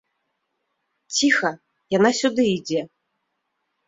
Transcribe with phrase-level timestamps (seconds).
[1.17, 1.51] Ціха,
[1.97, 2.81] яна сюды ідзе.